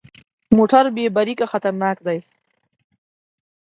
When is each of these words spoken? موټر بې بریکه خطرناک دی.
موټر 0.57 0.83
بې 0.95 1.05
بریکه 1.15 1.45
خطرناک 1.51 1.97
دی. 2.07 2.19